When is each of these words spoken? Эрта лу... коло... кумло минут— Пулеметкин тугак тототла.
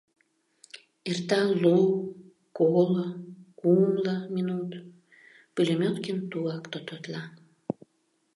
Эрта 1.09 1.39
лу... 1.61 1.77
коло... 2.57 3.05
кумло 3.59 4.15
минут— 4.35 4.71
Пулеметкин 5.53 6.17
тугак 6.31 6.63
тототла. 6.71 7.23